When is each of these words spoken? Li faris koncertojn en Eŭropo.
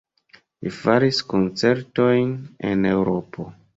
Li 0.67 0.71
faris 0.77 1.19
koncertojn 1.33 2.33
en 2.71 2.89
Eŭropo. 2.97 3.47